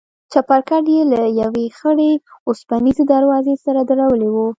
چپرکټ 0.31 0.85
يې 0.93 1.01
له 1.11 1.21
يوې 1.41 1.65
خړې 1.77 2.11
وسپنيزې 2.47 3.03
دروازې 3.13 3.55
سره 3.65 3.79
درولى 3.89 4.29
و. 4.31 4.35